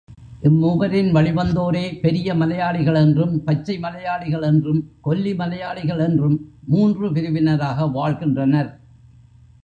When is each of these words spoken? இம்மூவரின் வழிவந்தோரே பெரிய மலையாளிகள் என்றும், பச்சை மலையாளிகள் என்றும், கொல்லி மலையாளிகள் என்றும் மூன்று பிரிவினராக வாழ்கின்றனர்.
இம்மூவரின் 0.43 1.09
வழிவந்தோரே 1.11 1.99
பெரிய 1.99 2.33
மலையாளிகள் 2.35 2.95
என்றும், 2.95 3.43
பச்சை 3.43 3.79
மலையாளிகள் 3.79 4.41
என்றும், 4.41 4.91
கொல்லி 5.01 5.33
மலையாளிகள் 5.35 5.99
என்றும் 5.99 6.37
மூன்று 6.65 7.09
பிரிவினராக 7.11 7.91
வாழ்கின்றனர். 7.91 8.71